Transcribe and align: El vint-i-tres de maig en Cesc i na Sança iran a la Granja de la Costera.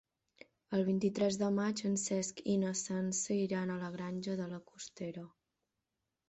El 0.77 0.85
vint-i-tres 0.85 1.35
de 1.41 1.49
maig 1.57 1.83
en 1.89 1.97
Cesc 2.03 2.41
i 2.53 2.55
na 2.63 2.71
Sança 2.79 3.37
iran 3.43 3.75
a 3.75 3.77
la 3.83 3.91
Granja 3.99 4.37
de 4.41 4.49
la 4.55 4.61
Costera. 4.73 5.29